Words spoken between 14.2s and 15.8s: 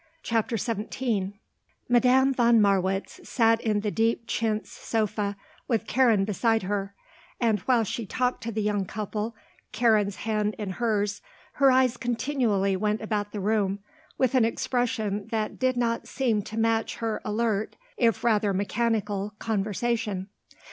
an expression that did